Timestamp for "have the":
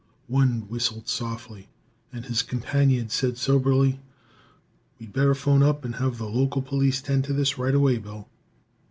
5.97-6.27